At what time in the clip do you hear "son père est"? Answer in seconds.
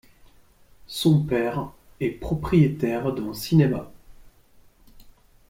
0.87-2.09